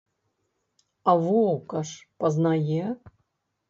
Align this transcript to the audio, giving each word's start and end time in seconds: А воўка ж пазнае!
А 1.09 1.15
воўка 1.27 1.85
ж 1.93 2.11
пазнае! 2.19 2.85